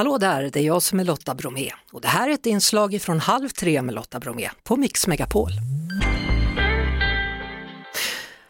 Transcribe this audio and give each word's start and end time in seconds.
Hallå 0.00 0.18
där, 0.18 0.50
det 0.52 0.60
är 0.60 0.64
jag 0.64 0.82
som 0.82 1.00
är 1.00 1.04
Lotta 1.04 1.34
Bromé 1.34 1.70
och 1.92 2.00
det 2.00 2.08
här 2.08 2.28
är 2.28 2.32
ett 2.34 2.46
inslag 2.46 3.02
från 3.02 3.20
Halv 3.20 3.48
tre 3.48 3.82
med 3.82 3.94
Lotta 3.94 4.20
Bromé 4.20 4.50
på 4.64 4.76
Mix 4.76 5.06
Megapol. 5.06 5.50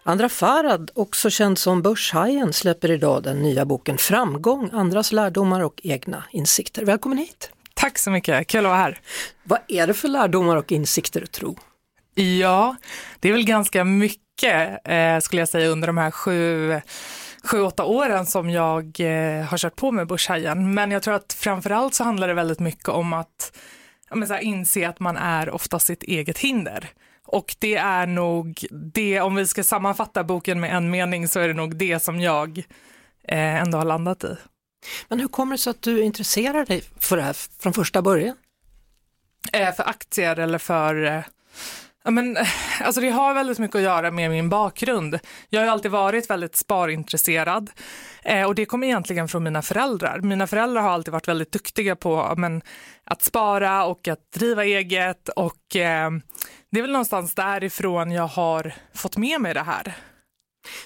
Andra 0.03 0.29
Farad, 0.29 0.91
också 0.95 1.31
känd 1.31 1.59
som 1.59 1.83
Börshajen, 1.83 2.53
släpper 2.53 2.91
idag 2.91 3.23
den 3.23 3.43
nya 3.43 3.65
boken 3.65 3.99
Framgång, 3.99 4.71
andras 4.73 5.13
lärdomar 5.13 5.61
och 5.61 5.81
egna 5.85 6.25
insikter. 6.31 6.85
Välkommen 6.85 7.19
hit! 7.19 7.51
Tack 7.75 7.99
så 7.99 8.11
mycket, 8.11 8.47
kul 8.47 8.67
att 8.67 8.71
vara 8.71 8.77
här. 8.77 9.01
Vad 9.43 9.59
är 9.69 9.87
det 9.87 9.95
för 9.95 10.09
lärdomar 10.09 10.57
och 10.57 10.73
insikter 10.73 11.27
tro? 11.27 11.57
Ja, 12.15 12.77
det 13.21 13.29
är 13.29 13.33
väl 13.33 13.45
ganska 13.45 13.85
mycket 13.85 14.89
eh, 14.89 15.19
skulle 15.21 15.43
jag 15.43 15.49
säga 15.49 15.69
under 15.69 15.87
de 15.87 15.99
här 15.99 16.11
sju 16.11 16.81
sju, 17.45 17.61
åtta 17.61 17.85
åren 17.85 18.27
som 18.27 18.51
jag 18.51 19.01
eh, 19.01 19.45
har 19.45 19.59
kört 19.59 19.77
på 19.77 19.91
med 19.91 20.07
Börshajen. 20.07 20.75
Men 20.75 20.91
jag 20.91 21.03
tror 21.03 21.15
att 21.15 21.33
framförallt 21.33 21.95
så 21.95 22.05
handlar 22.05 22.29
det 22.29 22.35
väldigt 22.35 22.61
mycket 22.61 22.89
om 22.89 23.13
att 23.13 23.59
ja, 24.11 24.27
så 24.27 24.35
här, 24.35 24.41
inse 24.41 24.89
att 24.89 25.01
man 25.01 25.17
är 25.17 25.51
ofta 25.51 25.79
sitt 25.79 26.03
eget 26.03 26.39
hinder. 26.39 26.91
Och 27.27 27.57
det 27.59 27.77
är 27.77 28.07
nog 28.07 28.67
det, 28.71 29.21
om 29.21 29.35
vi 29.35 29.47
ska 29.47 29.65
sammanfatta 29.65 30.25
boken 30.25 30.61
med 30.61 30.77
en 30.77 30.91
mening 30.91 31.29
så 31.29 31.41
är 31.41 31.49
det 31.49 31.55
nog 31.55 31.77
det 31.77 32.01
som 32.01 32.21
jag 32.21 32.59
eh, 33.25 33.63
ändå 33.63 33.79
har 33.79 33.85
landat 33.85 34.25
i. 34.25 34.37
Men 35.09 35.21
hur 35.21 35.29
kommer 35.29 35.53
det 35.53 35.59
sig 35.59 35.71
att 35.71 35.83
du 35.83 36.03
intresserar 36.03 36.67
dig 36.67 36.83
för 36.99 37.17
det 37.17 37.23
här 37.23 37.37
från 37.63 37.73
första 37.73 38.03
början? 38.03 38.37
Eh, 39.53 39.75
för 39.75 39.89
aktier 39.89 40.39
eller 40.39 40.59
för 40.59 41.05
eh, 41.05 41.23
Ja, 42.05 42.11
men, 42.11 42.37
alltså 42.81 43.01
det 43.01 43.11
har 43.11 43.35
väldigt 43.35 43.59
mycket 43.59 43.77
att 43.77 43.83
göra 43.83 44.11
med 44.11 44.31
min 44.31 44.49
bakgrund. 44.49 45.19
Jag 45.49 45.61
har 45.61 45.69
alltid 45.69 45.91
varit 45.91 46.31
väldigt 46.31 46.57
sparintresserad 46.57 47.71
eh, 48.25 48.47
och 48.47 48.55
det 48.55 48.65
kommer 48.67 48.87
egentligen 48.87 49.29
från 49.29 49.45
mina 49.45 49.63
föräldrar. 49.63 50.21
Mina 50.21 50.47
föräldrar 50.47 50.83
har 50.83 50.91
alltid 50.91 51.13
varit 51.13 51.29
väldigt 51.29 51.53
duktiga 51.53 51.97
på 51.97 52.35
men, 52.37 52.63
att 53.05 53.23
spara 53.23 53.85
och 53.85 54.09
att 54.09 54.33
driva 54.35 54.65
eget 54.65 55.29
och 55.29 55.77
eh, 55.77 56.11
det 56.71 56.79
är 56.79 56.83
väl 56.83 56.93
någonstans 56.93 57.35
därifrån 57.35 58.11
jag 58.11 58.27
har 58.27 58.75
fått 58.95 59.17
med 59.17 59.41
mig 59.41 59.55
det 59.55 59.63
här. 59.63 59.97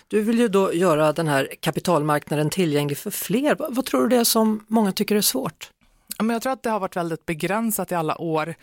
Du 0.09 0.23
vill 0.23 0.39
ju 0.39 0.49
då 0.49 0.75
göra 0.75 1.13
den 1.13 1.29
här 1.29 1.49
kapitalmarknaden 1.61 2.51
tillgänglig 2.51 2.99
för 2.99 3.11
fler. 3.11 3.57
Vad 3.59 3.87
tror 3.87 4.03
du 4.03 4.09
det 4.09 4.17
är 4.17 4.25
som 4.25 4.65
många 4.69 4.93
tycker 4.93 5.17
är 5.17 5.21
svårt? 5.21 5.71
Jag 6.19 6.43
tror 6.43 6.53
att 6.53 6.63
det 6.63 6.71
har 6.71 6.81
varit 6.81 6.97
väldigt 6.97 7.27
begränsat 7.27 7.93
i 7.93 7.95
alla 7.95 8.21
år 8.21 8.55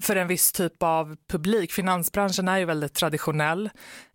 för 0.00 0.16
en 0.16 0.28
viss 0.28 0.52
typ 0.52 0.82
av 0.82 1.16
publik. 1.28 1.72
Finansbranschen 1.72 2.48
är 2.48 2.58
ju 2.58 2.64
väldigt 2.64 2.94
traditionell. 2.94 3.70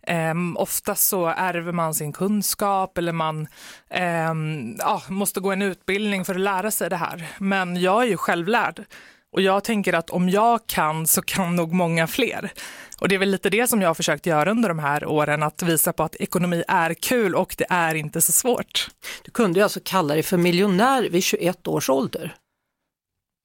Ehm, 0.06 0.56
ofta 0.56 0.88
oftast 0.88 1.08
så 1.08 1.26
ärver 1.26 1.72
man 1.72 1.94
sin 1.94 2.12
kunskap 2.12 2.98
eller 2.98 3.12
man 3.12 3.48
ehm, 3.90 4.76
ja, 4.78 5.02
måste 5.08 5.40
gå 5.40 5.52
en 5.52 5.62
utbildning 5.62 6.24
för 6.24 6.34
att 6.34 6.40
lära 6.40 6.70
sig 6.70 6.90
det 6.90 6.96
här. 6.96 7.26
Men 7.38 7.80
jag 7.80 8.02
är 8.02 8.06
ju 8.06 8.16
självlärd 8.16 8.84
och 9.32 9.42
jag 9.42 9.64
tänker 9.64 9.92
att 9.92 10.10
om 10.10 10.28
jag 10.28 10.66
kan 10.66 11.06
så 11.06 11.22
kan 11.22 11.56
nog 11.56 11.72
många 11.72 12.06
fler. 12.06 12.52
Och 13.00 13.08
det 13.08 13.14
är 13.14 13.18
väl 13.18 13.30
lite 13.30 13.50
det 13.50 13.68
som 13.68 13.82
jag 13.82 13.88
har 13.88 13.94
försökt 13.94 14.26
göra 14.26 14.50
under 14.50 14.68
de 14.68 14.78
här 14.78 15.06
åren, 15.06 15.42
att 15.42 15.62
visa 15.62 15.92
på 15.92 16.02
att 16.02 16.16
ekonomi 16.16 16.64
är 16.68 16.94
kul 16.94 17.34
och 17.34 17.54
det 17.58 17.66
är 17.70 17.94
inte 17.94 18.20
så 18.20 18.32
svårt. 18.32 18.88
Du 19.24 19.30
kunde 19.30 19.60
ju 19.60 19.64
alltså 19.64 19.80
kalla 19.84 20.14
dig 20.14 20.22
för 20.22 20.36
miljonär 20.36 21.08
vid 21.10 21.22
21 21.22 21.68
års 21.68 21.90
ålder. 21.90 22.34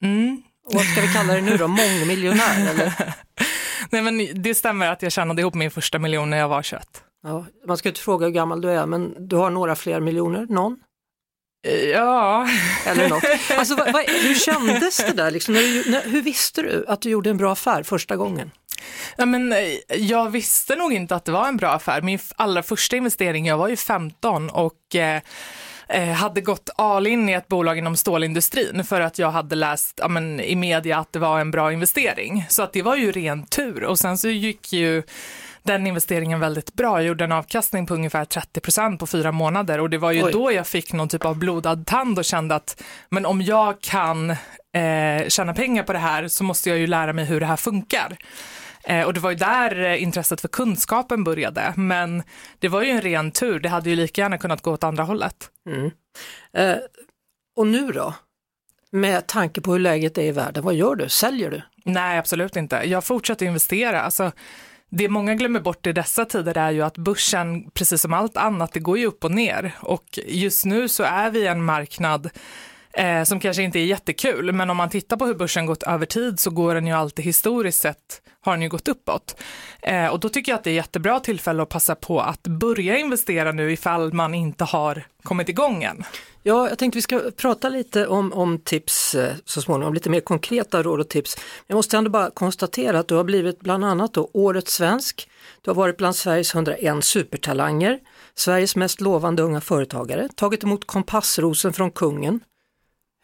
Mm. 0.04 0.42
Och 0.66 0.74
vad 0.74 0.84
ska 0.84 1.00
vi 1.00 1.08
kalla 1.08 1.34
det 1.34 1.40
nu 1.40 1.56
då, 1.56 1.68
mångmiljonär 1.68 2.70
eller? 2.70 3.14
Nej 3.90 4.02
men 4.02 4.42
det 4.42 4.54
stämmer 4.54 4.90
att 4.90 5.02
jag 5.02 5.12
tjänade 5.12 5.42
ihop 5.42 5.54
min 5.54 5.70
första 5.70 5.98
miljon 5.98 6.30
när 6.30 6.38
jag 6.38 6.48
var 6.48 6.62
21. 6.62 7.02
Ja, 7.22 7.46
man 7.66 7.76
ska 7.76 7.88
inte 7.88 8.00
fråga 8.00 8.26
hur 8.26 8.32
gammal 8.32 8.60
du 8.60 8.70
är 8.70 8.86
men 8.86 9.28
du 9.28 9.36
har 9.36 9.50
några 9.50 9.76
fler 9.76 10.00
miljoner, 10.00 10.46
någon? 10.48 10.76
Ja. 11.92 12.48
Eller 12.86 13.08
något. 13.08 13.24
Alltså, 13.58 13.74
vad, 13.74 13.92
vad, 13.92 14.04
hur 14.04 14.34
kändes 14.34 14.96
det 14.96 15.12
där? 15.12 15.30
Liksom, 15.30 15.54
när 15.54 15.60
du, 15.62 15.90
när, 15.90 16.02
hur 16.02 16.22
visste 16.22 16.62
du 16.62 16.84
att 16.88 17.00
du 17.00 17.10
gjorde 17.10 17.30
en 17.30 17.36
bra 17.36 17.52
affär 17.52 17.82
första 17.82 18.16
gången? 18.16 18.50
Ja, 19.16 19.26
men, 19.26 19.52
eh, 19.52 19.58
jag 19.96 20.30
visste 20.30 20.76
nog 20.76 20.92
inte 20.92 21.16
att 21.16 21.24
det 21.24 21.32
var 21.32 21.48
en 21.48 21.56
bra 21.56 21.70
affär. 21.70 22.02
Min 22.02 22.18
allra 22.36 22.62
första 22.62 22.96
investering, 22.96 23.46
jag 23.46 23.58
var 23.58 23.68
ju 23.68 23.76
15 23.76 24.50
och 24.50 24.94
eh, 24.94 25.16
eh, 25.16 25.22
hade 26.16 26.40
gått 26.40 26.70
all 26.76 27.06
in 27.06 27.28
i 27.28 27.32
ett 27.32 27.48
bolag 27.48 27.78
inom 27.78 27.96
stålindustrin 27.96 28.84
för 28.84 29.00
att 29.00 29.18
jag 29.18 29.30
hade 29.30 29.54
läst 29.54 30.00
ja, 30.02 30.08
men, 30.08 30.40
i 30.40 30.56
media 30.56 30.98
att 30.98 31.12
det 31.12 31.18
var 31.18 31.40
en 31.40 31.50
bra 31.50 31.72
investering. 31.72 32.46
Så 32.48 32.62
att 32.62 32.72
det 32.72 32.82
var 32.82 32.96
ju 32.96 33.12
ren 33.12 33.46
tur 33.46 33.84
och 33.84 33.98
sen 33.98 34.18
så 34.18 34.28
gick 34.28 34.72
ju 34.72 35.02
den 35.64 35.86
investeringen 35.86 36.40
väldigt 36.40 36.74
bra. 36.74 36.98
Jag 36.98 37.06
gjorde 37.06 37.24
en 37.24 37.32
avkastning 37.32 37.86
på 37.86 37.94
ungefär 37.94 38.24
30 38.24 38.60
procent 38.60 39.00
på 39.00 39.06
fyra 39.06 39.32
månader 39.32 39.80
och 39.80 39.90
det 39.90 39.98
var 39.98 40.12
ju 40.12 40.24
Oj. 40.24 40.32
då 40.32 40.52
jag 40.52 40.66
fick 40.66 40.92
någon 40.92 41.08
typ 41.08 41.24
av 41.24 41.36
blodad 41.36 41.86
tand 41.86 42.18
och 42.18 42.24
kände 42.24 42.54
att 42.54 42.82
men 43.08 43.26
om 43.26 43.42
jag 43.42 43.80
kan 43.80 44.30
eh, 44.30 45.28
tjäna 45.28 45.54
pengar 45.54 45.82
på 45.82 45.92
det 45.92 45.98
här 45.98 46.28
så 46.28 46.44
måste 46.44 46.68
jag 46.68 46.78
ju 46.78 46.86
lära 46.86 47.12
mig 47.12 47.24
hur 47.24 47.40
det 47.40 47.46
här 47.46 47.56
funkar. 47.56 48.16
Eh, 48.86 49.06
och 49.06 49.14
det 49.14 49.20
var 49.20 49.30
ju 49.30 49.36
där 49.36 49.80
eh, 49.84 50.02
intresset 50.02 50.40
för 50.40 50.48
kunskapen 50.48 51.24
började. 51.24 51.72
Men 51.76 52.22
det 52.58 52.68
var 52.68 52.82
ju 52.82 52.90
en 52.90 53.02
ren 53.02 53.30
tur, 53.30 53.60
det 53.60 53.68
hade 53.68 53.90
ju 53.90 53.96
lika 53.96 54.20
gärna 54.20 54.38
kunnat 54.38 54.62
gå 54.62 54.72
åt 54.72 54.84
andra 54.84 55.02
hållet. 55.02 55.50
Mm. 55.68 55.90
Eh, 56.52 56.76
och 57.56 57.66
nu 57.66 57.92
då? 57.92 58.14
Med 58.90 59.26
tanke 59.26 59.60
på 59.60 59.72
hur 59.72 59.78
läget 59.78 60.18
är 60.18 60.22
i 60.22 60.32
världen, 60.32 60.64
vad 60.64 60.74
gör 60.74 60.94
du? 60.94 61.08
Säljer 61.08 61.50
du? 61.50 61.62
Nej, 61.84 62.18
absolut 62.18 62.56
inte. 62.56 62.76
Jag 62.84 63.04
fortsätter 63.04 63.46
investera. 63.46 64.00
Alltså, 64.02 64.32
det 64.90 65.08
många 65.08 65.34
glömmer 65.34 65.60
bort 65.60 65.86
i 65.86 65.92
dessa 65.92 66.24
tider 66.24 66.58
är 66.58 66.70
ju 66.70 66.82
att 66.82 66.98
börsen, 66.98 67.70
precis 67.70 68.00
som 68.00 68.12
allt 68.12 68.36
annat, 68.36 68.72
det 68.72 68.80
går 68.80 68.98
ju 68.98 69.06
upp 69.06 69.24
och 69.24 69.30
ner. 69.30 69.72
Och 69.80 70.18
just 70.26 70.64
nu 70.64 70.88
så 70.88 71.02
är 71.02 71.30
vi 71.30 71.46
en 71.46 71.64
marknad 71.64 72.30
eh, 72.92 73.22
som 73.24 73.40
kanske 73.40 73.62
inte 73.62 73.78
är 73.78 73.84
jättekul, 73.84 74.52
men 74.52 74.70
om 74.70 74.76
man 74.76 74.90
tittar 74.90 75.16
på 75.16 75.26
hur 75.26 75.34
börsen 75.34 75.66
gått 75.66 75.82
över 75.82 76.06
tid 76.06 76.40
så 76.40 76.50
går 76.50 76.74
den 76.74 76.86
ju 76.86 76.92
alltid 76.92 77.24
historiskt 77.24 77.80
sett 77.80 78.22
har 78.44 78.52
den 78.52 78.62
ju 78.62 78.68
gått 78.68 78.88
uppåt. 78.88 79.36
Eh, 79.82 80.06
och 80.06 80.20
då 80.20 80.28
tycker 80.28 80.52
jag 80.52 80.58
att 80.58 80.64
det 80.64 80.70
är 80.70 80.74
jättebra 80.74 81.20
tillfälle 81.20 81.62
att 81.62 81.68
passa 81.68 81.94
på 81.94 82.20
att 82.20 82.42
börja 82.42 82.98
investera 82.98 83.52
nu 83.52 83.72
ifall 83.72 84.12
man 84.12 84.34
inte 84.34 84.64
har 84.64 85.06
kommit 85.22 85.48
igång 85.48 85.82
än. 85.82 86.04
Ja, 86.42 86.68
jag 86.68 86.78
tänkte 86.78 86.98
vi 86.98 87.02
ska 87.02 87.30
prata 87.36 87.68
lite 87.68 88.06
om, 88.06 88.32
om 88.32 88.58
tips 88.58 89.14
eh, 89.14 89.34
så 89.44 89.62
småningom, 89.62 89.94
lite 89.94 90.10
mer 90.10 90.20
konkreta 90.20 90.82
råd 90.82 91.00
och 91.00 91.08
tips. 91.08 91.36
Jag 91.66 91.76
måste 91.76 91.96
ändå 91.96 92.10
bara 92.10 92.30
konstatera 92.30 92.98
att 92.98 93.08
du 93.08 93.14
har 93.14 93.24
blivit 93.24 93.60
bland 93.60 93.84
annat 93.84 94.14
då 94.14 94.30
Årets 94.32 94.74
svensk, 94.74 95.28
du 95.62 95.70
har 95.70 95.74
varit 95.74 95.96
bland 95.96 96.16
Sveriges 96.16 96.54
101 96.54 97.04
supertalanger, 97.04 97.98
Sveriges 98.34 98.76
mest 98.76 99.00
lovande 99.00 99.42
unga 99.42 99.60
företagare, 99.60 100.28
tagit 100.34 100.64
emot 100.64 100.86
kompassrosen 100.86 101.72
från 101.72 101.90
kungen, 101.90 102.40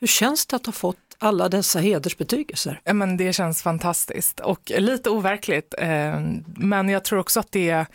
hur 0.00 0.06
känns 0.06 0.46
det 0.46 0.56
att 0.56 0.66
ha 0.66 0.72
fått 0.72 1.09
alla 1.20 1.48
dessa 1.48 1.78
hedersbetygelser? 1.78 2.80
Ja, 2.84 2.94
men 2.94 3.16
det 3.16 3.32
känns 3.32 3.62
fantastiskt 3.62 4.40
och 4.40 4.72
lite 4.78 5.10
overkligt. 5.10 5.74
Eh, 5.78 6.20
men 6.56 6.88
jag 6.88 7.04
tror 7.04 7.18
också 7.18 7.40
att 7.40 7.52
det 7.52 7.86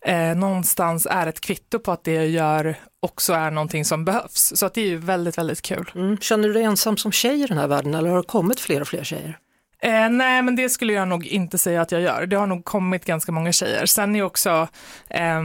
eh, 0.00 0.34
någonstans 0.36 1.06
är 1.10 1.26
ett 1.26 1.40
kvitto 1.40 1.78
på 1.78 1.92
att 1.92 2.04
det 2.04 2.14
jag 2.14 2.28
gör 2.28 2.74
också 3.00 3.32
är 3.32 3.50
någonting 3.50 3.84
som 3.84 4.04
behövs. 4.04 4.52
Så 4.56 4.66
att 4.66 4.74
det 4.74 4.80
är 4.80 4.86
ju 4.86 4.96
väldigt, 4.96 5.38
väldigt 5.38 5.62
kul. 5.62 5.90
Mm. 5.94 6.18
Känner 6.18 6.48
du 6.48 6.54
dig 6.54 6.62
ensam 6.62 6.96
som 6.96 7.12
tjej 7.12 7.42
i 7.42 7.46
den 7.46 7.58
här 7.58 7.68
världen 7.68 7.94
eller 7.94 8.10
har 8.10 8.16
det 8.16 8.22
kommit 8.22 8.60
fler 8.60 8.80
och 8.80 8.88
fler 8.88 9.04
tjejer? 9.04 9.38
Eh, 9.82 10.10
nej, 10.10 10.42
men 10.42 10.56
det 10.56 10.68
skulle 10.68 10.92
jag 10.92 11.08
nog 11.08 11.26
inte 11.26 11.58
säga 11.58 11.82
att 11.82 11.92
jag 11.92 12.00
gör. 12.00 12.26
Det 12.26 12.36
har 12.36 12.46
nog 12.46 12.64
kommit 12.64 13.04
ganska 13.04 13.32
många 13.32 13.52
tjejer. 13.52 13.86
Sen 13.86 14.16
är 14.16 14.22
också, 14.22 14.68
eh, 15.08 15.40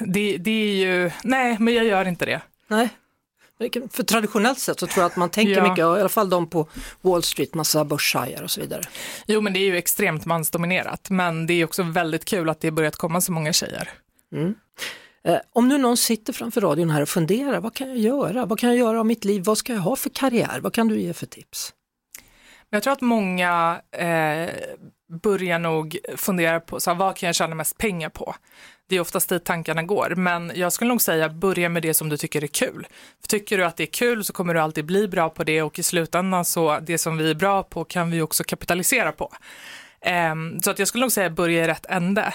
det, 0.00 0.36
det 0.36 0.50
är 0.50 0.74
ju, 0.74 1.10
nej, 1.24 1.56
men 1.60 1.74
jag 1.74 1.84
gör 1.84 2.08
inte 2.08 2.26
det. 2.26 2.40
Nej. 2.68 2.88
För 3.92 4.02
traditionellt 4.02 4.58
sett 4.58 4.80
så 4.80 4.86
tror 4.86 5.02
jag 5.02 5.10
att 5.10 5.16
man 5.16 5.30
tänker 5.30 5.52
ja. 5.52 5.62
mycket, 5.62 5.78
i 5.78 5.82
alla 5.82 6.08
fall 6.08 6.30
de 6.30 6.46
på 6.46 6.68
Wall 7.00 7.22
Street, 7.22 7.54
massa 7.54 7.84
börshajar 7.84 8.42
och 8.42 8.50
så 8.50 8.60
vidare. 8.60 8.82
Jo 9.26 9.40
men 9.40 9.52
det 9.52 9.58
är 9.58 9.64
ju 9.64 9.76
extremt 9.76 10.26
mansdominerat 10.26 11.10
men 11.10 11.46
det 11.46 11.54
är 11.54 11.64
också 11.64 11.82
väldigt 11.82 12.24
kul 12.24 12.48
att 12.48 12.60
det 12.60 12.70
börjat 12.70 12.96
komma 12.96 13.20
så 13.20 13.32
många 13.32 13.52
tjejer. 13.52 13.88
Mm. 14.32 14.54
Eh, 15.24 15.38
om 15.52 15.68
nu 15.68 15.78
någon 15.78 15.96
sitter 15.96 16.32
framför 16.32 16.60
radion 16.60 16.90
här 16.90 17.02
och 17.02 17.08
funderar, 17.08 17.60
vad 17.60 17.74
kan 17.74 17.88
jag 17.88 17.98
göra? 17.98 18.46
Vad 18.46 18.58
kan 18.58 18.68
jag 18.68 18.78
göra 18.78 19.00
av 19.00 19.06
mitt 19.06 19.24
liv? 19.24 19.42
Vad 19.44 19.58
ska 19.58 19.72
jag 19.72 19.80
ha 19.80 19.96
för 19.96 20.10
karriär? 20.10 20.60
Vad 20.62 20.72
kan 20.72 20.88
du 20.88 21.00
ge 21.00 21.12
för 21.12 21.26
tips? 21.26 21.72
Jag 22.74 22.82
tror 22.82 22.92
att 22.92 23.00
många 23.00 23.80
eh, 23.90 24.50
börjar 25.22 25.58
nog 25.58 25.98
fundera 26.16 26.60
på 26.60 26.80
så 26.80 26.90
här, 26.90 26.98
vad 26.98 27.16
kan 27.16 27.26
jag 27.26 27.34
tjäna 27.34 27.54
mest 27.54 27.78
pengar 27.78 28.08
på? 28.08 28.34
Det 28.88 28.96
är 28.96 29.00
oftast 29.00 29.28
dit 29.28 29.44
tankarna 29.44 29.82
går, 29.82 30.14
men 30.16 30.52
jag 30.54 30.72
skulle 30.72 30.88
nog 30.88 31.02
säga 31.02 31.28
börja 31.28 31.68
med 31.68 31.82
det 31.82 31.94
som 31.94 32.08
du 32.08 32.16
tycker 32.16 32.44
är 32.44 32.46
kul. 32.46 32.86
För 33.20 33.28
tycker 33.28 33.58
du 33.58 33.64
att 33.64 33.76
det 33.76 33.82
är 33.82 33.92
kul 33.92 34.24
så 34.24 34.32
kommer 34.32 34.54
du 34.54 34.60
alltid 34.60 34.84
bli 34.84 35.08
bra 35.08 35.28
på 35.30 35.44
det 35.44 35.62
och 35.62 35.78
i 35.78 35.82
slutändan 35.82 36.44
så 36.44 36.78
det 36.78 36.98
som 36.98 37.16
vi 37.16 37.30
är 37.30 37.34
bra 37.34 37.62
på 37.62 37.84
kan 37.84 38.10
vi 38.10 38.20
också 38.20 38.44
kapitalisera 38.44 39.12
på. 39.12 39.32
Um, 40.32 40.60
så 40.62 40.70
att 40.70 40.78
jag 40.78 40.88
skulle 40.88 41.04
nog 41.04 41.12
säga 41.12 41.30
börja 41.30 41.64
i 41.64 41.68
rätt 41.68 41.86
ände. 41.86 42.34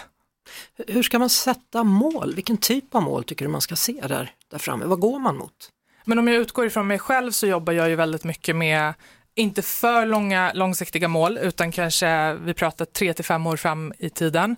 Hur 0.88 1.04
ska 1.04 1.20
man 1.20 1.30
sätta 1.30 1.84
mål? 1.84 2.36
Vilken 2.36 2.58
typ 2.58 2.96
av 2.96 3.04
mål 3.04 3.24
tycker 3.24 3.46
du 3.46 3.52
man 3.52 3.62
ska 3.62 3.76
se 3.76 4.02
där, 4.02 4.32
där 4.52 4.58
framme? 4.58 4.86
Vad 4.86 5.00
går 5.00 5.20
man 5.20 5.38
mot? 5.38 5.72
Men 6.06 6.20
om 6.20 6.28
jag 6.28 6.38
utgår 6.38 6.66
ifrån 6.66 6.88
mig 6.88 7.00
själv 7.00 7.32
så 7.32 7.48
jobbar 7.48 7.74
jag 7.74 7.90
ju 7.90 7.96
väldigt 7.96 8.24
mycket 8.24 8.56
med 8.56 8.94
inte 9.38 9.62
för 9.62 10.06
långa 10.06 10.52
långsiktiga 10.54 11.08
mål 11.08 11.38
utan 11.38 11.72
kanske 11.72 12.34
vi 12.34 12.54
pratar 12.54 12.86
tre 12.86 13.14
till 13.14 13.26
fem 13.26 13.48
år 13.48 13.58
fram 13.58 13.94
i 14.00 14.10
tiden. 14.10 14.56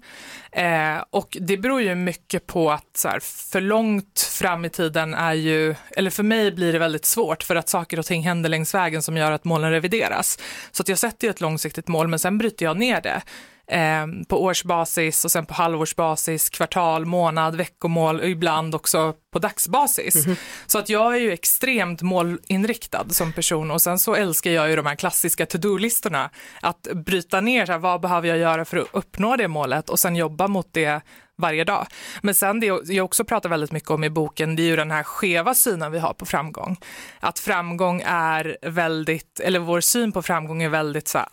Eh, 0.52 1.04
och 1.10 1.38
det 1.42 1.58
beror 1.58 1.82
ju 1.82 1.96
mycket 1.96 2.48
på 2.48 2.72
att 2.72 2.98
så 2.98 3.08
här, 3.08 3.20
för 3.52 3.62
långt 3.62 4.20
fram 4.20 4.66
i 4.66 4.70
tiden 4.70 5.14
är 5.14 5.34
ju, 5.34 5.76
eller 5.92 6.10
för 6.10 6.24
mig 6.24 6.52
blir 6.52 6.74
det 6.74 6.80
väldigt 6.80 7.06
svårt 7.06 7.44
för 7.44 7.56
att 7.56 7.70
saker 7.70 8.00
och 8.00 8.06
ting 8.06 8.22
händer 8.22 8.50
längs 8.50 8.74
vägen 8.74 9.02
som 9.02 9.18
gör 9.18 9.32
att 9.32 9.46
målen 9.46 9.72
revideras. 9.72 10.40
Så 10.72 10.84
att 10.84 10.90
jag 10.90 11.00
sätter 11.00 11.28
ju 11.28 11.32
ett 11.32 11.42
långsiktigt 11.42 11.88
mål 11.88 12.08
men 12.08 12.20
sen 12.20 12.38
bryter 12.38 12.66
jag 12.66 12.78
ner 12.78 13.02
det 13.02 13.22
eh, 13.70 14.08
på 14.28 14.44
årsbasis 14.44 15.26
och 15.26 15.32
sen 15.32 15.46
på 15.46 15.54
halvårsbasis, 15.54 16.50
kvartal, 16.50 17.06
månad, 17.06 17.56
veckomål 17.56 18.20
och 18.20 18.30
ibland 18.30 18.76
också 18.76 19.14
på 19.34 19.40
dagsbasis. 19.40 20.16
Mm 20.16 20.36
-hmm. 20.36 20.40
Så 20.68 20.80
att 20.80 20.90
jag 20.90 21.16
är 21.16 21.20
ju 21.20 21.32
extremt 21.32 22.02
målinriktad 22.02 23.06
som 23.10 23.34
person 23.34 23.72
och 23.72 23.82
sen 23.82 24.00
så 24.00 24.16
älskar 24.16 24.52
jag 24.52 24.70
ju 24.70 24.76
de 24.76 24.86
här 24.86 24.96
klassiska 24.96 25.46
to-do-listorna. 25.46 26.30
Att 26.62 26.88
bryta 27.06 27.42
ner, 27.42 27.66
så 27.66 27.72
här, 27.72 27.80
vad 27.80 28.02
behöver 28.02 28.28
jag 28.28 28.38
göra 28.38 28.66
för 28.66 28.78
att 28.78 28.88
uppnå 28.92 29.36
det 29.36 29.48
målet 29.48 29.90
och 29.90 30.00
sen 30.00 30.16
jobba 30.16 30.48
mot 30.48 30.68
det 30.72 31.02
varje 31.38 31.64
dag. 31.64 31.88
Men 32.22 32.36
sen 32.36 32.60
det 32.60 32.66
jag 32.66 33.06
också 33.06 33.24
pratar 33.24 33.50
väldigt 33.50 33.72
mycket 33.72 33.90
om 33.90 34.04
i 34.04 34.10
boken, 34.10 34.56
det 34.56 34.62
är 34.62 34.68
ju 34.68 34.76
den 34.76 34.92
här 34.92 35.04
skeva 35.04 35.54
synen 35.54 35.92
vi 35.92 36.00
har 36.00 36.14
på 36.14 36.26
framgång. 36.26 36.78
Att 37.20 37.40
framgång 37.40 38.02
är 38.06 38.58
väldigt, 38.62 39.40
eller 39.40 39.60
vår 39.60 39.82
syn 39.82 40.12
på 40.12 40.22
framgång 40.22 40.64
är 40.64 40.70
väldigt 40.70 41.08
så 41.08 41.18
här, 41.18 41.28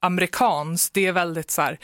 amerikanskt. 0.00 0.94
Det 0.94 1.06
är 1.06 1.12
väldigt 1.12 1.50
så 1.50 1.62
här, 1.62 1.78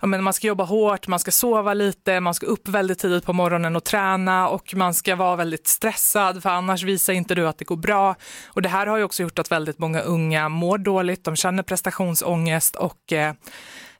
ja, 0.00 0.06
men 0.06 0.24
man 0.24 0.32
ska 0.32 0.46
jobba 0.46 0.64
hårt, 0.64 1.06
man 1.06 1.18
ska 1.18 1.30
sova 1.30 1.74
lite, 1.74 2.20
man 2.20 2.34
ska 2.34 2.46
upp 2.46 2.68
väldigt 2.68 2.98
tidigt 2.98 3.24
på 3.24 3.32
morgonen 3.32 3.76
och 3.76 3.84
träna 3.84 4.48
och 4.48 4.74
man 4.74 4.94
ska 4.94 5.16
vara 5.16 5.36
väldigt 5.36 5.66
stressad 5.66 6.42
för 6.42 6.50
annars 6.50 6.82
visar 6.82 7.12
inte 7.12 7.34
du 7.34 7.48
att 7.48 7.58
det 7.58 7.64
går 7.64 7.76
bra. 7.76 8.14
Och 8.46 8.62
det 8.62 8.68
här 8.68 8.86
har 8.86 8.96
ju 8.96 9.04
också 9.04 9.22
gjort 9.22 9.38
att 9.38 9.52
väldigt 9.52 9.78
många 9.78 10.00
unga 10.00 10.48
mår 10.48 10.78
dåligt, 10.78 11.24
de 11.24 11.36
känner 11.36 11.62
prestationsångest 11.62 12.76
och 12.76 13.12
eh, 13.12 13.34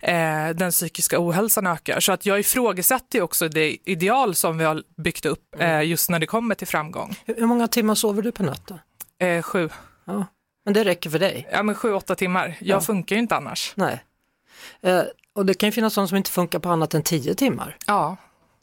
eh, 0.01 0.55
den 0.55 0.71
psykiska 0.71 1.17
ohälsan 1.21 1.67
ökar. 1.67 2.01
Så 2.01 2.13
att 2.13 2.27
jag 2.27 2.41
ifrågasätter 2.41 3.19
ju 3.19 3.23
också 3.23 3.49
det 3.49 3.77
ideal 3.85 4.35
som 4.35 4.59
vi 4.59 4.65
har 4.65 4.83
byggt 5.03 5.27
upp 5.27 5.57
eh, 5.59 5.83
just 5.83 6.11
när 6.11 6.19
det 6.19 6.27
kommer 6.27 6.55
till 6.55 6.67
framgång. 6.67 7.17
Hur 7.25 7.47
många 7.47 7.69
timmar 7.69 7.95
sover 7.95 8.23
du 8.23 8.33
per 8.33 8.45
natt? 8.45 8.71
Eh, 9.19 9.43
sju. 9.43 9.69
Ja. 10.05 10.27
Men 10.65 10.75
det 10.75 10.85
räcker 10.85 11.11
för 11.11 11.19
dig? 11.19 11.49
Ja, 11.53 11.63
men 11.63 11.75
sju, 11.75 11.93
åtta 11.93 12.15
timmar. 12.15 12.57
Jag 12.61 12.77
ja. 12.77 12.81
funkar 12.81 13.17
ju 13.17 13.23
inte 13.23 13.37
annars. 13.37 13.73
Nej. 13.77 14.05
Eh, 14.83 15.03
och 15.35 15.47
det 15.47 15.55
kan 15.55 15.69
ju 15.69 15.73
finnas 15.73 15.95
sådana 15.95 16.09
som 16.09 16.17
inte 16.17 16.31
funkar 16.31 16.59
på 16.59 16.69
annat 16.69 16.95
än 16.95 17.03
tio 17.03 17.35
timmar. 17.35 17.77
Ja. 17.87 18.17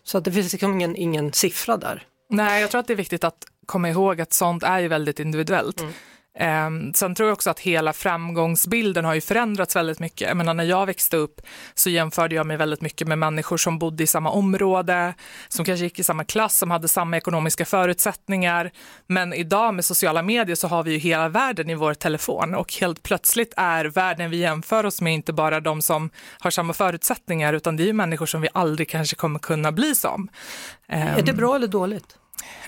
Så 0.03 0.18
att 0.18 0.24
det 0.24 0.31
finns 0.31 0.51
liksom 0.51 0.74
ingen, 0.74 0.95
ingen 0.95 1.33
siffra 1.33 1.77
där. 1.77 2.03
Nej, 2.30 2.62
jag 2.62 2.71
tror 2.71 2.80
att 2.80 2.88
det 2.88 2.94
är 2.94 2.98
viktigt 2.98 3.24
att 3.24 3.45
komma 3.65 3.89
ihåg 3.89 4.21
att 4.21 4.33
sånt 4.33 4.63
är 4.63 4.80
ju 4.80 4.88
väldigt 4.88 5.19
individuellt. 5.19 5.80
Mm. 5.80 5.94
Um, 6.39 6.94
sen 6.94 7.16
tror 7.16 7.30
jag 7.30 7.33
också 7.33 7.50
att 7.50 7.60
hela 7.60 7.94
framgångsbilden 7.94 9.06
har 9.06 9.13
ju 9.13 9.22
förändrats 9.22 9.75
väldigt 9.75 10.00
mycket. 10.00 10.28
Jag 10.28 10.38
menar, 10.38 10.54
när 10.54 10.63
jag 10.63 10.86
växte 10.86 11.18
upp 11.18 11.42
så 11.74 11.89
jämförde 11.89 12.36
jag 12.36 12.45
mig 12.45 12.57
väldigt 12.57 12.81
mycket 12.81 13.07
med 13.07 13.18
människor 13.18 13.57
som 13.57 13.80
bodde 13.80 14.04
i 14.04 14.07
samma 14.07 14.30
område, 14.30 15.13
som 15.48 15.66
kanske 15.66 15.83
gick 15.83 16.00
i 16.00 16.04
samma 16.04 16.24
klass, 16.24 16.57
som 16.57 16.72
hade 16.72 16.88
samma 16.88 17.18
ekonomiska 17.18 17.66
förutsättningar. 17.66 18.72
Men 19.07 19.33
idag 19.33 19.74
med 19.74 19.86
sociala 19.86 20.22
medier 20.22 20.56
så 20.56 20.68
har 20.68 20.83
vi 20.83 20.92
ju 20.92 20.98
hela 20.98 21.30
världen 21.30 21.69
i 21.69 21.75
vår 21.75 21.94
telefon 21.94 22.56
och 22.56 22.74
helt 22.74 23.04
plötsligt 23.04 23.54
är 23.57 23.86
världen 23.86 24.30
vi 24.30 24.38
jämför 24.38 24.86
oss 24.86 25.01
med 25.01 25.13
inte 25.13 25.33
bara 25.33 25.60
de 25.60 25.81
som 25.81 26.10
har 26.39 26.51
samma 26.51 26.74
förutsättningar 26.74 27.54
utan 27.54 27.78
det 27.78 27.83
är 27.83 27.88
ju 27.88 27.94
människor 27.94 28.25
som 28.25 28.42
vi 28.42 28.48
aldrig 28.54 28.89
kanske 28.89 29.16
kommer 29.16 29.39
kunna 29.39 29.72
bli 29.72 29.95
som. 29.95 30.30
Um, 30.88 30.98
är 30.98 31.22
det 31.22 31.33
bra 31.33 31.56
eller 31.56 31.68
dåligt? 31.68 32.18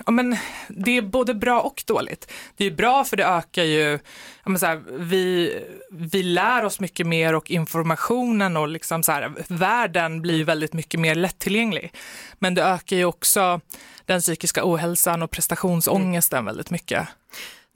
Ja, 0.06 0.12
men 0.12 0.36
det 0.68 0.96
är 0.96 1.02
både 1.02 1.34
bra 1.34 1.60
och 1.60 1.82
dåligt. 1.86 2.32
Det 2.56 2.64
är 2.64 2.70
bra 2.70 3.04
för 3.04 3.16
det 3.16 3.26
ökar 3.26 3.62
ju, 3.62 3.98
ja, 4.44 4.58
så 4.58 4.66
här, 4.66 4.82
vi, 4.90 5.54
vi 5.90 6.22
lär 6.22 6.64
oss 6.64 6.80
mycket 6.80 7.06
mer 7.06 7.34
och 7.34 7.50
informationen 7.50 8.56
och 8.56 8.68
liksom 8.68 9.02
så 9.02 9.12
här, 9.12 9.32
världen 9.48 10.22
blir 10.22 10.44
väldigt 10.44 10.72
mycket 10.72 11.00
mer 11.00 11.14
lättillgänglig. 11.14 11.92
Men 12.38 12.54
det 12.54 12.64
ökar 12.64 12.96
ju 12.96 13.04
också 13.04 13.60
den 14.04 14.20
psykiska 14.20 14.60
ohälsan 14.64 15.22
och 15.22 15.30
prestationsångesten 15.30 16.38
mm. 16.38 16.46
väldigt 16.46 16.70
mycket. 16.70 17.08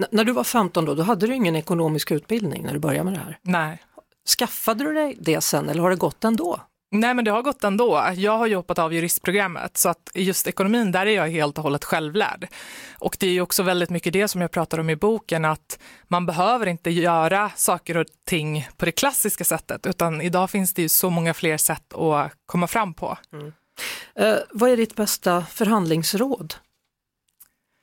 N 0.02 0.06
när 0.10 0.24
du 0.24 0.32
var 0.32 0.44
15 0.44 0.84
då, 0.84 0.94
då 0.94 1.02
hade 1.02 1.26
du 1.26 1.34
ingen 1.34 1.56
ekonomisk 1.56 2.10
utbildning 2.10 2.64
när 2.64 2.72
du 2.72 2.78
började 2.78 3.04
med 3.04 3.12
det 3.12 3.20
här? 3.20 3.38
Nej. 3.42 3.82
Skaffade 4.38 4.84
du 4.84 4.92
dig 4.92 5.16
det 5.20 5.40
sen 5.40 5.68
eller 5.68 5.82
har 5.82 5.90
det 5.90 5.96
gått 5.96 6.24
ändå? 6.24 6.60
Nej, 6.90 7.14
men 7.14 7.24
det 7.24 7.30
har 7.30 7.42
gått 7.42 7.64
ändå. 7.64 8.12
Jag 8.16 8.38
har 8.38 8.46
ju 8.46 8.56
hoppat 8.56 8.78
av 8.78 8.94
juristprogrammet 8.94 9.76
så 9.76 9.88
att 9.88 10.10
just 10.14 10.46
ekonomin, 10.46 10.92
där 10.92 11.06
är 11.06 11.10
jag 11.10 11.28
helt 11.28 11.58
och 11.58 11.64
hållet 11.64 11.84
självlärd. 11.84 12.48
Och 12.98 13.16
det 13.20 13.26
är 13.26 13.30
ju 13.30 13.40
också 13.40 13.62
väldigt 13.62 13.90
mycket 13.90 14.12
det 14.12 14.28
som 14.28 14.40
jag 14.40 14.50
pratar 14.50 14.78
om 14.78 14.90
i 14.90 14.96
boken, 14.96 15.44
att 15.44 15.78
man 16.08 16.26
behöver 16.26 16.66
inte 16.66 16.90
göra 16.90 17.50
saker 17.56 17.96
och 17.96 18.06
ting 18.26 18.68
på 18.76 18.84
det 18.84 18.92
klassiska 18.92 19.44
sättet, 19.44 19.86
utan 19.86 20.20
idag 20.20 20.50
finns 20.50 20.74
det 20.74 20.82
ju 20.82 20.88
så 20.88 21.10
många 21.10 21.34
fler 21.34 21.56
sätt 21.56 21.94
att 21.94 22.32
komma 22.46 22.66
fram 22.66 22.94
på. 22.94 23.18
Mm. 23.32 23.52
Eh, 24.14 24.36
vad 24.50 24.70
är 24.70 24.76
ditt 24.76 24.96
bästa 24.96 25.44
förhandlingsråd? 25.44 26.54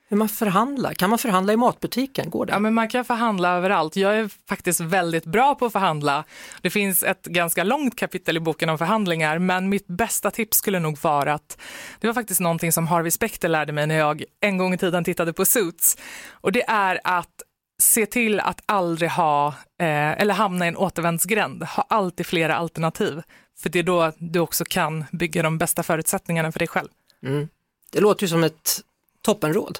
Hur 0.07 0.17
man 0.17 0.29
förhandlar? 0.29 0.93
Kan 0.93 1.09
man 1.09 1.19
förhandla 1.19 1.53
i 1.53 1.57
matbutiken? 1.57 2.29
Går 2.29 2.45
det? 2.45 2.53
Ja, 2.53 2.59
men 2.59 2.73
man 2.73 2.89
kan 2.89 3.05
förhandla 3.05 3.49
överallt. 3.49 3.95
Jag 3.95 4.17
är 4.17 4.29
faktiskt 4.47 4.79
väldigt 4.79 5.25
bra 5.25 5.55
på 5.55 5.65
att 5.65 5.71
förhandla. 5.71 6.23
Det 6.61 6.69
finns 6.69 7.03
ett 7.03 7.25
ganska 7.25 7.63
långt 7.63 7.95
kapitel 7.95 8.37
i 8.37 8.39
boken 8.39 8.69
om 8.69 8.77
förhandlingar, 8.77 9.39
men 9.39 9.69
mitt 9.69 9.87
bästa 9.87 10.31
tips 10.31 10.57
skulle 10.57 10.79
nog 10.79 10.97
vara 11.01 11.33
att 11.33 11.57
det 11.99 12.07
var 12.07 12.13
faktiskt 12.13 12.39
någonting 12.39 12.71
som 12.71 12.87
Harvey 12.87 13.11
Specter 13.11 13.49
lärde 13.49 13.73
mig 13.73 13.87
när 13.87 13.95
jag 13.95 14.23
en 14.39 14.57
gång 14.57 14.73
i 14.73 14.77
tiden 14.77 15.03
tittade 15.03 15.33
på 15.33 15.45
Suits. 15.45 15.97
Och 16.31 16.51
det 16.51 16.63
är 16.69 16.99
att 17.03 17.41
se 17.81 18.05
till 18.05 18.39
att 18.39 18.61
aldrig 18.65 19.09
ha, 19.09 19.47
eh, 19.79 20.11
eller 20.11 20.33
hamna 20.33 20.65
i 20.65 20.67
en 20.67 20.77
återvändsgränd. 20.77 21.63
Ha 21.63 21.85
alltid 21.89 22.25
flera 22.25 22.55
alternativ. 22.55 23.21
För 23.57 23.69
det 23.69 23.79
är 23.79 23.83
då 23.83 24.11
du 24.17 24.39
också 24.39 24.63
kan 24.65 25.05
bygga 25.11 25.43
de 25.43 25.57
bästa 25.57 25.83
förutsättningarna 25.83 26.51
för 26.51 26.59
dig 26.59 26.67
själv. 26.67 26.89
Mm. 27.23 27.49
Det 27.91 27.99
låter 27.99 28.23
ju 28.23 28.27
som 28.27 28.43
ett 28.43 28.81
toppenråd. 29.21 29.79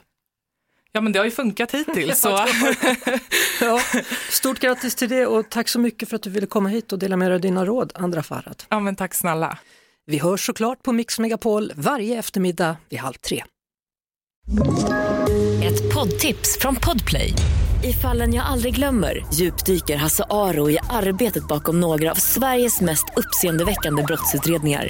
Ja 0.95 1.01
men 1.01 1.11
det 1.11 1.19
har 1.19 1.25
ju 1.25 1.31
funkat 1.31 1.71
hittills. 1.71 2.19
Så. 2.21 2.29
ja, 3.61 3.79
stort 4.29 4.59
grattis 4.59 4.95
till 4.95 5.09
det 5.09 5.25
och 5.25 5.49
tack 5.49 5.69
så 5.69 5.79
mycket 5.79 6.09
för 6.09 6.15
att 6.15 6.23
du 6.23 6.29
ville 6.29 6.47
komma 6.47 6.69
hit 6.69 6.93
och 6.93 6.99
dela 6.99 7.17
med 7.17 7.27
dig 7.27 7.35
av 7.35 7.41
dina 7.41 7.65
råd, 7.65 7.91
Andra 7.95 8.23
Farhat. 8.23 8.67
Ja 8.69 8.79
men 8.79 8.95
tack 8.95 9.13
snälla. 9.13 9.57
Vi 10.05 10.17
hörs 10.17 10.45
såklart 10.45 10.83
på 10.83 10.91
Mix 10.91 11.19
Megapol 11.19 11.71
varje 11.75 12.19
eftermiddag 12.19 12.77
vid 12.89 12.99
halv 12.99 13.13
tre. 13.13 13.43
Ett 15.63 15.93
poddtips 15.93 16.57
från 16.59 16.75
Podplay. 16.75 17.33
I 17.83 17.93
fallen 17.93 18.33
jag 18.33 18.45
aldrig 18.45 18.75
glömmer 18.75 19.25
djupdyker 19.33 19.95
Hasse 19.95 20.23
Aro 20.29 20.69
i 20.69 20.77
arbetet 20.89 21.47
bakom 21.47 21.79
några 21.79 22.11
av 22.11 22.15
Sveriges 22.15 22.81
mest 22.81 23.05
uppseendeväckande 23.15 24.03
brottsutredningar 24.03 24.89